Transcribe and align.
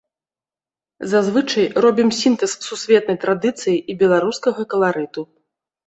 Зазвычай, 1.11 1.67
робім 1.85 2.09
сінтэз 2.21 2.51
сусветнай 2.71 3.23
традыцыі 3.27 3.77
і 3.79 4.01
беларускага 4.05 4.71
каларыту. 4.77 5.21